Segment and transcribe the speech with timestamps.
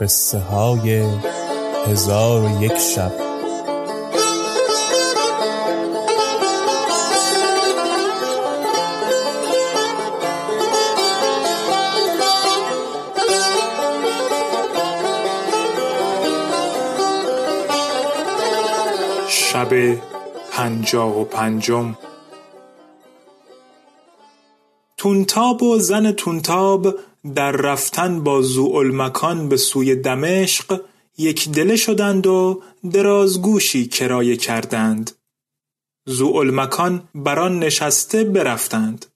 [0.00, 1.04] قصه های
[1.86, 3.12] هزار و یک شب.
[19.28, 19.98] شب
[20.52, 21.96] پنجاه و پنجم.
[24.96, 26.94] تونتاب و زن تونتاب
[27.34, 30.80] در رفتن با زوالمکان به سوی دمشق
[31.18, 35.10] یک دله شدند و درازگوشی کرایه کردند.
[36.06, 39.06] زوالمکان بران نشسته برفتند.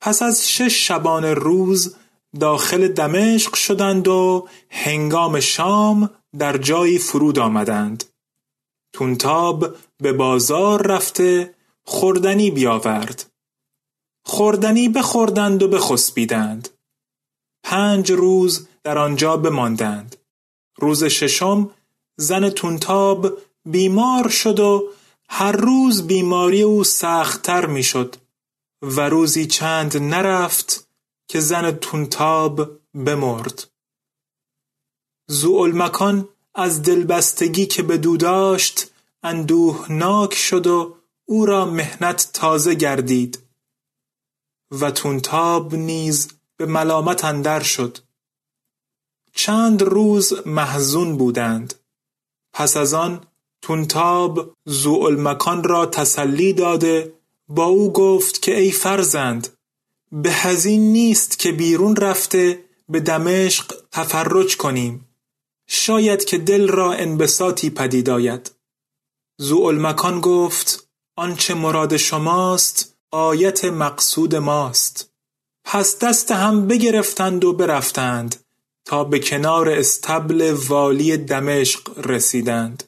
[0.00, 1.96] پس از شش شبان روز
[2.40, 8.04] داخل دمشق شدند و هنگام شام در جایی فرود آمدند.
[8.92, 13.30] تونتاب به بازار رفته خوردنی بیاورد.
[14.24, 16.68] خوردنی بخوردند و بخسبیدند.
[17.64, 20.16] پنج روز در آنجا بماندند.
[20.78, 21.70] روز ششم
[22.16, 24.90] زن تونتاب بیمار شد و
[25.28, 28.16] هر روز بیماری او سختتر می‌شد
[28.82, 30.88] و روزی چند نرفت
[31.28, 33.70] که زن تونتاب بمرد.
[35.28, 38.90] زوالمکان از دلبستگی که به دو داشت
[39.22, 43.38] اندوهناک شد و او را مهنت تازه گردید
[44.80, 47.98] و تونتاب نیز به ملامت اندر شد.
[49.32, 51.74] چند روز محزون بودند.
[52.52, 53.26] پس از آن
[53.62, 57.14] تونتاب زوالمکان را تسلی داده
[57.48, 59.48] با او گفت که ای فرزند
[60.12, 65.08] به هزین نیست که بیرون رفته به دمشق تفرج کنیم.
[65.66, 68.50] شاید که دل را انبساطی پدید آید.
[69.38, 75.13] زوالمکان گفت آنچه مراد شماست آیت مقصود ماست.
[75.74, 78.36] پس دست هم بگرفتند و برفتند
[78.84, 82.82] تا به کنار استبل والی دمشق رسیدند.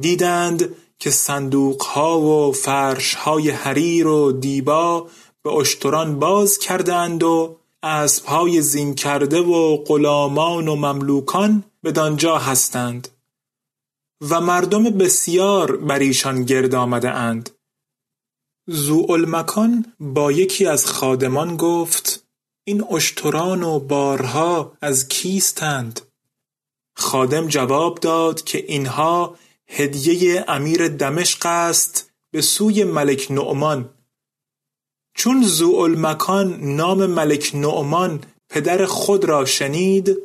[0.00, 5.08] دیدند که صندوقها و فرشهای حریر و دیبا
[5.42, 13.08] به اشتران باز کردند و اسبهای زین کرده و غلامان و مملوکان بدانجا هستند
[14.30, 17.55] و مردم بسیار بر ایشان گرد آمده اند.
[18.68, 22.26] زوالمکان با یکی از خادمان گفت
[22.64, 26.00] این اشتران و بارها از کیستند؟
[26.96, 33.90] خادم جواب داد که اینها هدیه امیر دمشق است به سوی ملک نعمان.
[35.14, 40.16] چون زوالمکان نام ملک نعمان پدر خود را شنید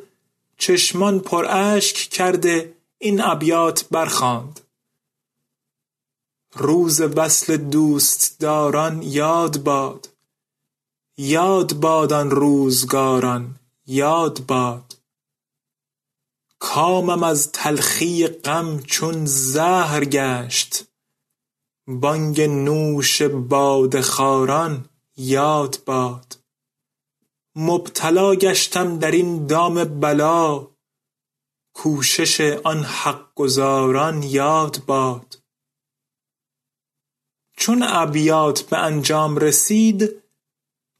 [0.58, 4.60] چشمان پر اشک کرده این ابیات برخواند
[6.54, 10.08] روز وصل دوستداران یاد باد.
[11.16, 14.96] یاد باد آن روزگاران یاد باد.
[16.58, 20.84] کامم از تلخی غم چون زهر گشت.
[21.86, 26.38] بانگ نوش باده خواران یاد باد.
[27.56, 30.68] مبتلا گشتم در این دام بلا.
[31.74, 35.41] کوشش آن حق گزاران یاد باد.
[37.62, 40.10] چون ابیات به انجام رسید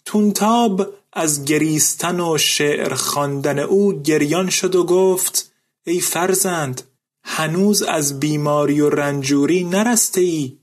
[0.05, 5.53] تونتاب از گریستن و شعر خواندن او گریان شد و گفت
[5.87, 6.82] ای فرزند
[7.25, 10.59] هنوز از بیماری و رنجوری نرسته ای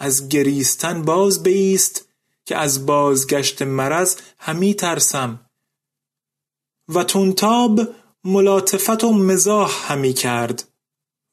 [0.00, 2.08] از گریستن باز بیست
[2.44, 5.40] که از بازگشت مرض همی ترسم.
[6.88, 7.80] و تونتاب
[8.24, 10.68] ملاطفت و مزاح همی کرد.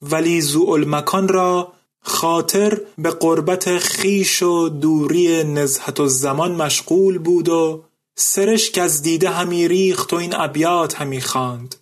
[0.01, 0.41] ولی
[0.85, 1.76] مکان را
[2.07, 7.83] خاطر به قربت خیش و دوری نزهت زمان مشغول بود و
[8.15, 11.75] سرشک از دیده همی ریخت و این ابیات همی خواند.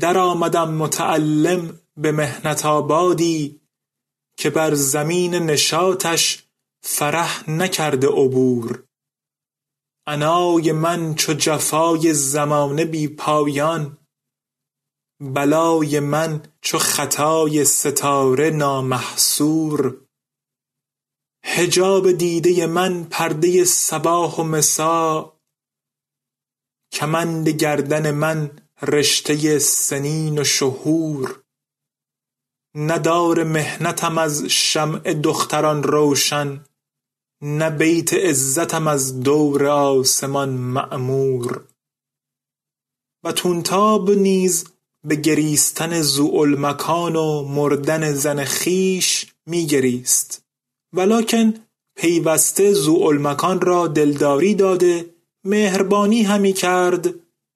[0.00, 3.60] در آمدم متعلم به مهنت آبادی
[4.36, 6.44] که بر زمین نشاتش
[6.82, 8.82] فرح نکرده عبور.
[10.06, 13.98] عنای من چو جفای زمانه بی پایان
[15.20, 20.06] بلای من چو خطای ستاره نامحصور.
[21.44, 25.32] حجاب دیده من پرده صباح و مساء.
[26.92, 31.42] کمند گردن من رشته سنین و شهور.
[32.74, 36.64] ندار محنتم از شمع دختران روشن
[37.42, 41.68] نه بیت عزتم از دور آسمان معمور
[43.24, 44.75] و تونتاب نیز
[45.06, 46.02] به گریستن
[46.56, 50.44] مکان و مردن زن خیش میگریست.
[50.92, 51.54] ولکن
[51.96, 52.72] پیوسته
[53.18, 55.14] مکان را دلداری داده
[55.44, 57.14] مهربانی همی کرد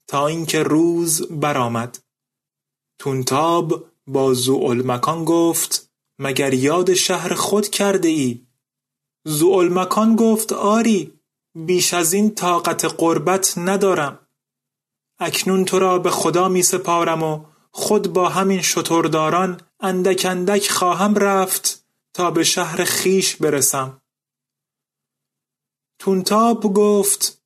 [0.08, 1.98] تا اینکه روز برآمد.
[2.98, 4.34] تونتاب با
[4.82, 8.40] مکان گفت مگر یاد شهر خود کرده ای
[9.68, 11.12] مکان گفت آری
[11.54, 14.19] بیش از این طاقت قربت ندارم.
[15.20, 21.14] اکنون تو را به خدا می سپارم و خود با همین شترداران اندک اندک خواهم
[21.14, 21.84] رفت
[22.14, 24.00] تا به شهر خیش برسم.
[25.98, 27.42] تونتاب گفت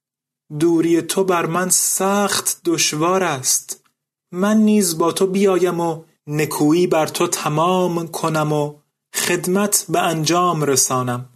[0.61, 3.85] دوری تو بر من سخت دشوار است.
[4.33, 8.75] من نیز با تو بیایم و نکویی بر تو تمام کنم و
[9.15, 11.29] خدمت به انجام رسانم.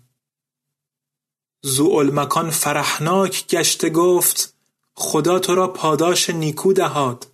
[2.13, 4.58] مکان فرحناک گشته گفت
[5.01, 7.27] خدا تو را پاداش نیکو دهاد.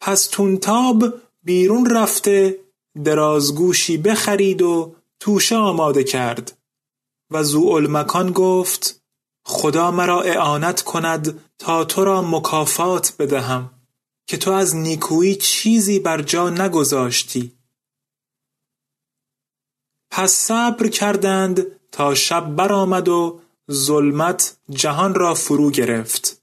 [0.00, 1.04] پس تونتاب
[1.42, 2.58] بیرون رفته
[3.04, 6.58] درازگوشی بخرید و توشه آماده کرد.
[7.30, 7.38] و
[7.80, 9.02] مکان گفت
[9.44, 13.70] خدا مرا اعانت کند تا تو را مکافات بدهم
[14.26, 17.58] که تو از نیکویی چیزی بر جا نگذاشتی.
[20.10, 23.40] پس صبر کردند تا شب برآمد و
[23.70, 26.42] ظلمت جهان را فرو گرفت.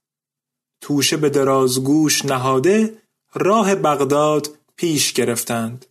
[0.81, 2.98] توشه به درازگوش نهاده
[3.33, 5.86] راه بغداد پیش گرفتند.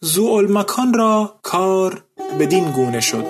[0.00, 2.04] زوالمکان را کار
[2.40, 3.26] بدین گونه شد.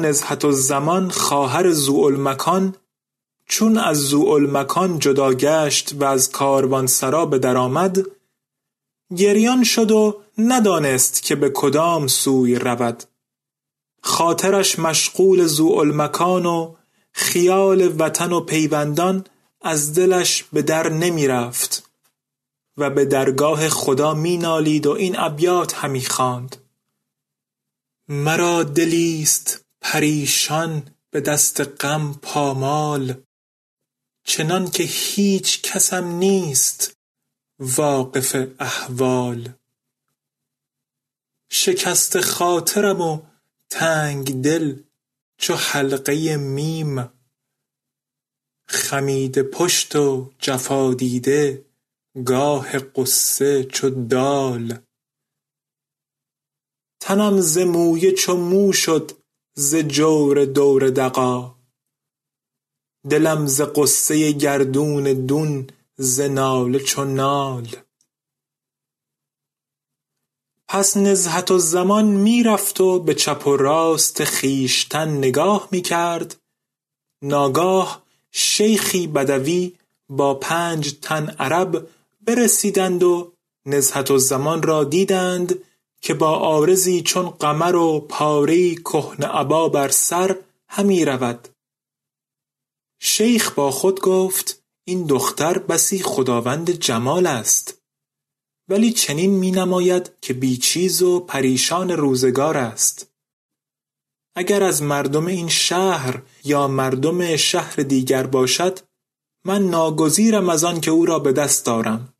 [0.00, 2.74] نزهت الزمان خواهر ذوالمکان
[3.46, 8.06] چون از ذوالمکان جدا گشت و از کاروانسرا به درآمد
[9.16, 13.02] گریان شد و ندانست که به کدام سوی رود.
[14.02, 16.74] خاطرش مشغول ذوالمکان و
[17.12, 19.24] خیال وطن و پیوندان
[19.62, 21.90] از دلش به در نمی رفت
[22.76, 26.56] و به درگاه خدا می نالید و این ابیات همی خواند.
[28.08, 33.22] مرا دلیست پریشان به دست غم پامال.
[34.24, 36.96] چنان که هیچ کسم نیست
[37.58, 39.52] واقف احوال.
[41.50, 43.22] شکست خاطرم و
[43.70, 44.82] تنگ دل
[45.38, 47.12] چو حلقه میم.
[48.66, 51.64] خمیده پشت و جفا دیده
[52.24, 54.78] گاه قصه چو دال.
[57.00, 59.19] تنم ز مویه چو مو شد
[59.68, 61.54] ز جور دور دغا.
[63.10, 67.68] دلم ز غصه گردون دون ز ناله چو نال.
[70.68, 76.36] پس نزهت الزمان می رفت و به چپ و راست خویشتن نگاه می کرد.
[77.22, 79.72] ناگاه شیخی بدوی
[80.08, 81.88] با پنج تن عرب
[82.20, 83.32] برسیدند و
[83.66, 85.54] نزهت الزمان را دیدند.
[86.00, 90.36] که با عارضی چون قمر و پاره کهنه ابا بر سر
[90.68, 91.48] همی رود.
[93.00, 97.82] شیخ با خود گفت این دختر بسی خداوند جمال است.
[98.68, 103.10] ولی چنین می نماید که بیچیز و پریشان روزگار است.
[104.34, 108.78] اگر از مردم این شهر یا مردم شهر دیگر باشد
[109.44, 112.14] من ناگزیرم از آن که او را به دست دارم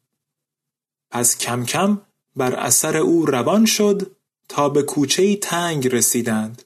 [1.11, 2.03] پس کم کم
[2.37, 4.17] بر اثر او روان شد
[4.49, 6.63] تا به کوچه تنگ رسیدند.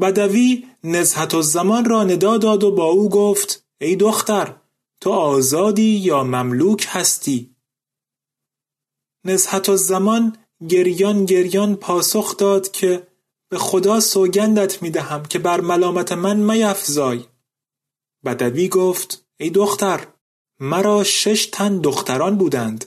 [0.00, 4.56] بدوی نزهت و زمان را ندا داد و با او گفت ای دختر
[5.00, 7.56] تو آزادی یا مملوک هستی؟
[9.24, 10.36] نزهت و زمان
[10.68, 13.06] گریان گریان پاسخ داد که
[13.48, 17.24] به خدا سوگندت می دهم که بر ملامت من میفزای
[18.24, 20.06] بدوی گفت ای دختر
[20.60, 22.84] مرا شش تن دختران بودند.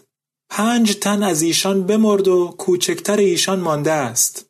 [0.49, 4.45] پنج تن از ایشان بمرد و کوچکتر ایشان مانده است.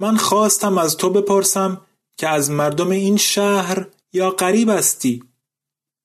[0.00, 1.80] من خواستم از تو بپرسم
[2.16, 5.24] که از مردم این شهر یا غریب استی؟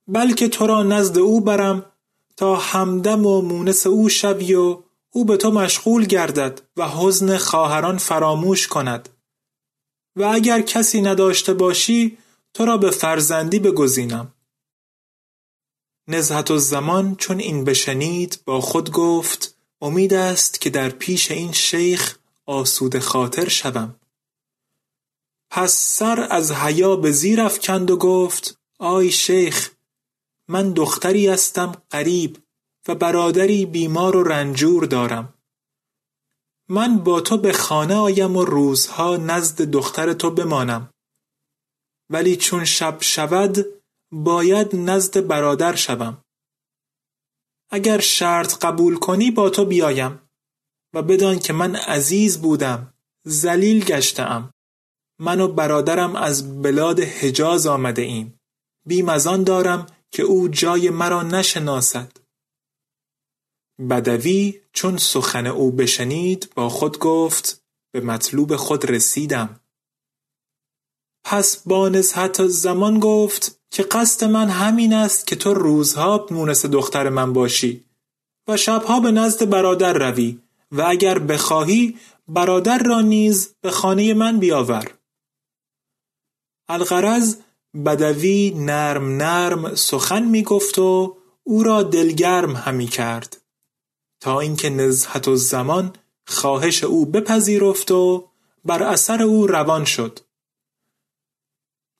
[0.07, 1.85] بلکه تو را نزد او برم
[2.37, 7.97] تا همدم و مونس او شوی و او به تو مشغول گردد و حزن خواهران
[7.97, 9.09] فراموش کند.
[10.15, 12.17] و اگر کسی نداشته باشی
[12.53, 14.33] تو را به فرزندی بگزینم.
[16.07, 22.17] نزهت زمان چون این بشنید با خود گفت امید است که در پیش این شیخ
[22.45, 23.99] آسود خاطر شوم.
[25.49, 29.71] پس سر از حیا به زیر افکند و گفت آی شیخ
[30.47, 32.37] من دختری هستم قریب
[32.87, 35.33] و برادری بیمار و رنجور دارم.
[36.69, 40.89] من با تو به خانه آیم و روزها نزد دختر تو بمانم.
[42.09, 43.76] ولی چون شب شود
[44.11, 46.23] باید نزد برادر شوم.
[47.69, 50.29] اگر شرط قبول کنی با تو بیایم
[50.93, 52.93] و بدان که من عزیز بودم
[53.27, 54.53] ذلیل گشتم
[55.19, 58.39] من و برادرم از بلاد حجاز آمده ایم.
[58.85, 62.17] بیم از دارم که او جای مرا نشناسد.
[63.89, 67.61] بدوی چون سخن او بشنید با خود گفت
[67.91, 69.59] به مطلوب خود رسیدم.
[71.29, 77.09] پس با نزهت زمان گفت که قصد من همین است که تو روزها مونس دختر
[77.09, 77.85] من باشی
[78.47, 80.39] و شبها به نزد برادر روی
[80.71, 84.93] و اگر بخواهی برادر را نیز به خانه من بیاور.
[86.69, 87.35] الغرض
[87.85, 93.37] بدوی نرم نرم سخن می گفت و او را دلگرم همی کرد.
[94.19, 95.93] تا اینکه نزهت زمان
[96.27, 98.27] خواهش او بپذیرفت و
[98.65, 100.26] بر اثر او روان شد.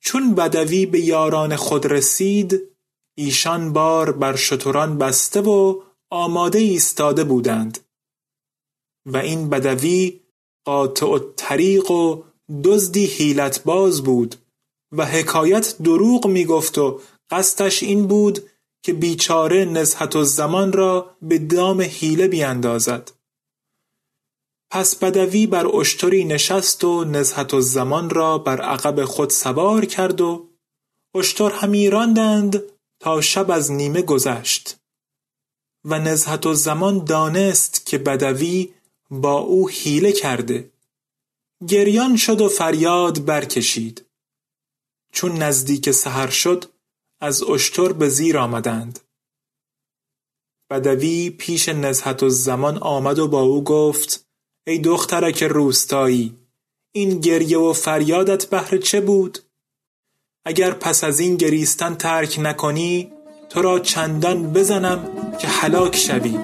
[0.08, 2.62] چون بدوی به یاران خود رسید
[3.18, 7.80] ایشان بار بر شتران بسته و آماده ایستاده بودند.
[9.06, 10.20] و این بدوی
[10.66, 12.24] قاطع طریق و
[12.64, 14.36] دزدی حیلت باز بود
[14.92, 17.00] و حکایت دروغ می گفت و
[17.30, 18.40] قصدش این بود
[18.84, 23.12] که بیچاره نزهت زمان را به دام حیله بیاندازد
[24.70, 30.48] پس بدوی بر اشتری نشست و نزهت زمان را بر عقب خود سوار کرد و
[31.16, 32.64] اشتر همی راندند
[33.00, 34.76] تا شب از نیمه گذشت.
[35.86, 38.74] و نزهت زمان دانست که بدوی
[39.12, 40.72] با او حیله کرده.
[41.68, 44.06] گریان شد و فریاد برکشید.
[45.12, 46.66] چون نزدیک سحر شد
[47.22, 49.00] از اشتر به زیر آمدند.
[50.70, 54.27] بدوی پیش نزهت زمان آمد و با او گفت
[54.68, 56.36] ای دخترک روستایی
[56.92, 59.40] این گریه و فریادت بهر چه بود؟
[60.46, 63.12] اگر پس از این گریستن ترک نکنی
[63.50, 65.08] تو را چندان بزنم
[65.42, 66.38] که هلاک شوی.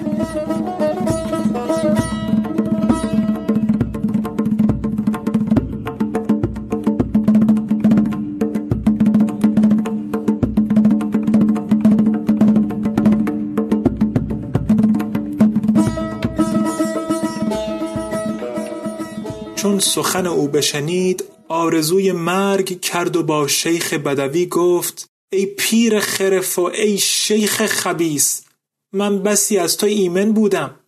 [19.84, 26.62] سخن او بشنید آرزوی مرگ کرد و با شیخ بدوی گفت ای پیر خرف و
[26.62, 28.44] ای شیخ خبیس
[28.92, 30.80] من بسی از تو ایمن بودم.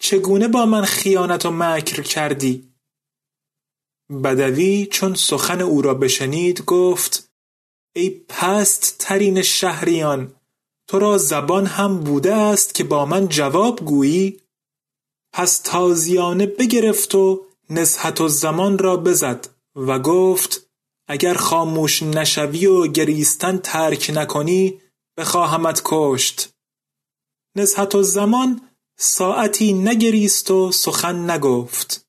[0.00, 2.72] چگونه با من خیانت و مکر کردی؟
[4.24, 7.28] بدوی چون سخن او را بشنید گفت
[7.96, 10.34] ای پست ترین شهریان
[10.88, 14.40] تو را زبان هم بوده است که با من جواب گویی؟
[15.32, 20.70] پس تازیانه بگرفت و نزهت زمان را بزد و گفت
[21.08, 24.80] اگر خاموش نشوی و گریستن ترک نکنی
[25.18, 26.54] بخواهمت کشت.
[27.56, 28.60] نزهت زمان
[28.98, 32.06] ساعتی نگریست و سخن نگفت.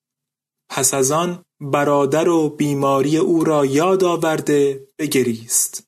[0.70, 5.84] پس از آن برادر و بیماری او را یاد آورده بگریست.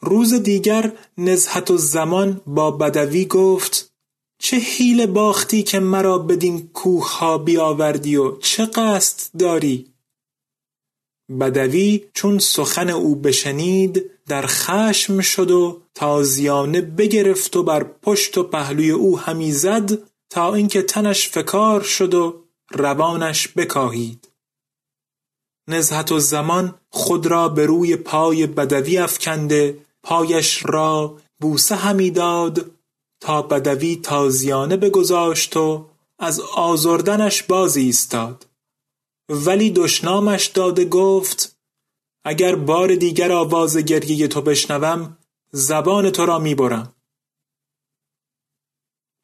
[0.00, 3.91] روز دیگر نزهت زمان با بدوی گفت
[4.44, 9.92] چه حیل باختی که مرا بدین کوه ها بیاوردی و چه قصد داری؟
[11.40, 18.42] بدوی چون سخن او بشنید در خشم شد و تازیانه بگرفت و بر پشت و
[18.42, 19.90] پهلوی او همی زد
[20.30, 24.28] تا اینکه تنش فکار شد و روانش بکاهید.
[25.68, 32.70] نزهت و زمان خود را به روی پای بدوی افکنده پایش را بوسه همی داد
[33.22, 35.86] تا بدوی تازیانه بگذاشت و
[36.18, 38.46] از آزردنش باز ایستاد.
[39.28, 41.56] ولی دشنامش داده گفت
[42.24, 45.18] اگر بار دیگر آواز گریه تو بشنوم
[45.50, 46.94] زبان تو را می‌برم.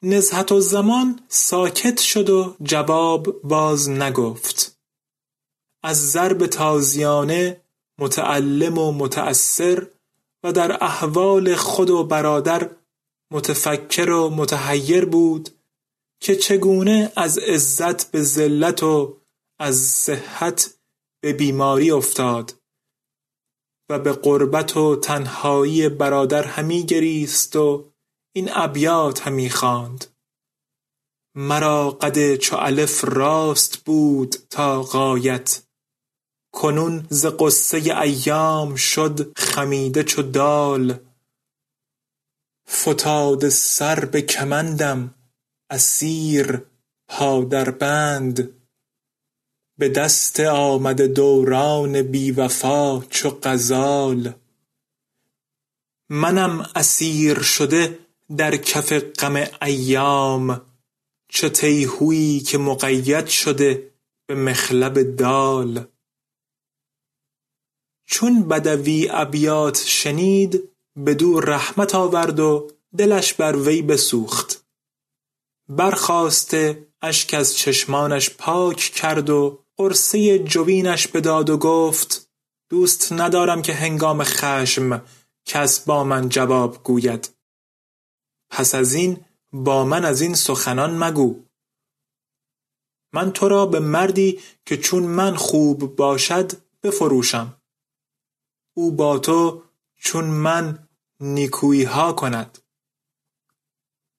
[0.03, 4.79] نزهت و زمان ساکت شد و جواب باز نگفت.
[5.83, 7.61] از ضرب تازیانه
[7.99, 9.87] متعلم و متأثر
[10.43, 12.69] و در احوال خود و برادر
[13.31, 15.49] متفکر و متحیر بود
[16.21, 19.17] که چگونه از عزت به ذلت و
[19.59, 20.73] از صحت
[21.21, 22.59] به بیماری افتاد
[23.89, 27.91] و به قربت و تنهایی برادر همی گریست و
[28.35, 30.05] این ابیات همی خواند.
[31.35, 35.63] مرا قد چو الف راست بود تا غایت.
[36.53, 40.99] کنون ز غصه ایام شد خمیده چو دال.
[42.71, 45.15] فتاده سر به کمندم
[45.69, 46.61] اسیر
[47.07, 48.59] پا در بند
[49.77, 54.33] به دست آمده دوران بی وفا چو غزال.
[56.09, 57.99] منم اسیر شده
[58.37, 60.61] در کف غم ایام
[61.27, 63.91] چو تیهویی که مقید شده
[64.25, 65.85] به مخلب دال.
[68.05, 70.69] چون بدوی ابیات شنید
[71.05, 74.65] بدو رحمت آورد و دلش بر وی بسوخت.
[75.69, 82.29] برخاسته اشک از چشمانش پاک کرد و قرصه جوینش بداد و گفت
[82.69, 85.05] دوست ندارم که هنگام خشم
[85.45, 87.29] کس با من جواب گوید.
[88.49, 91.43] پس از این با من از این سخنان مگو.
[93.13, 96.51] من تو را به مردی که چون من خوب باشد
[96.83, 97.61] بفروشم.
[98.73, 99.63] او با تو
[99.95, 100.88] چون من
[101.21, 102.59] نیکویی ها کند.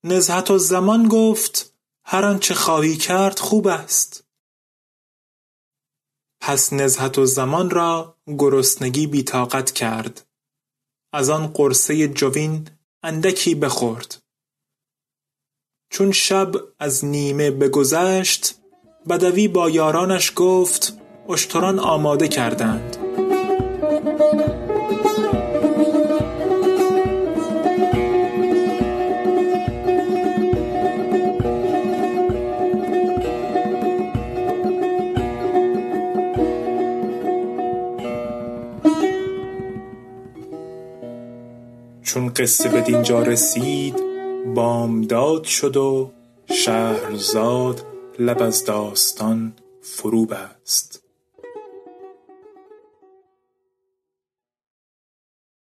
[0.04, 4.24] نزهت و زمان گفت هر آنچه خواهی کرد خوب است.
[6.40, 10.26] پس نزهت و زمان را گرسنگی بیتاقت کرد.
[11.12, 12.68] از آن قرصه جوین
[13.02, 14.22] اندکی بخورد.
[15.90, 18.54] چون شب از نیمه بگذشت
[19.08, 22.96] بدوی با یارانش گفت اشتران آماده کردند.
[42.40, 43.94] قصه به دینجا رسید
[44.55, 46.11] بامداد شد و
[46.50, 47.83] شهرزاد
[48.18, 50.99] لب از داستان فرو بست